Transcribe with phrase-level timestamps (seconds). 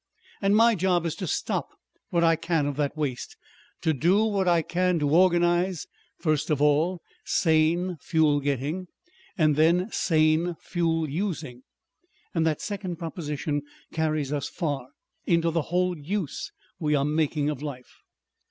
[0.41, 1.69] "And my job is to stop
[2.09, 3.37] what I can of that waste,
[3.81, 5.85] to do what I can to organize,
[6.17, 8.87] first of all sane fuel getting
[9.37, 11.61] and then sane fuel using.
[12.33, 13.61] And that second proposition
[13.93, 14.87] carries us far.
[15.27, 17.99] Into the whole use we are making of life.